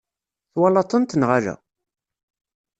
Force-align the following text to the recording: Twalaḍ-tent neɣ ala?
Twalaḍ-tent 0.53 1.17
neɣ 1.19 1.29
ala? 1.37 1.55